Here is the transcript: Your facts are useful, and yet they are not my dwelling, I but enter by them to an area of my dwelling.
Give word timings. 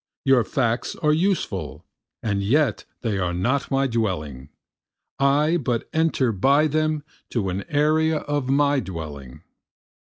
Your 0.25 0.43
facts 0.43 0.95
are 0.95 1.13
useful, 1.13 1.85
and 2.23 2.41
yet 2.41 2.85
they 3.01 3.19
are 3.19 3.35
not 3.35 3.69
my 3.69 3.85
dwelling, 3.85 4.49
I 5.19 5.57
but 5.57 5.87
enter 5.93 6.31
by 6.31 6.65
them 6.65 7.03
to 7.29 7.49
an 7.49 7.65
area 7.69 8.17
of 8.17 8.49
my 8.49 8.79
dwelling. 8.79 9.43